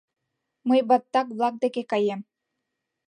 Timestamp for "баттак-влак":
0.89-1.55